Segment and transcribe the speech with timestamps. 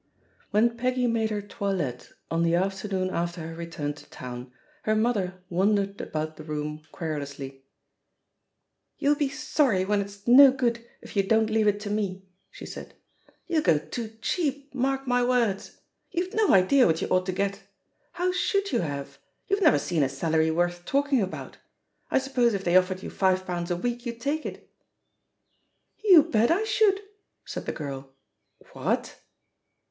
[0.49, 4.95] When Peggy made her toilette on the after noon after her retiuTi to town, her
[4.95, 7.63] mother wan dered about the room querulously.
[8.97, 11.63] "You'll be sorry when it's no good if you don't J888 THE POSITION OF PEGGY
[11.65, 12.93] HARPER leave it to me," she said;
[13.47, 13.61] "y^^*!!
[13.61, 15.81] g^ *^^ cheap, mark my words I
[16.13, 17.61] You've no idea what you ought to get—
[18.15, 19.19] ^how should you have?
[19.45, 21.57] you Ve never seen a salary worth talking about.
[22.09, 24.67] I suppose if they offered you five pounds a week you'd take it?"
[26.03, 27.01] "You bet I should 1"
[27.45, 28.11] said the girl,
[28.73, 29.21] "What?"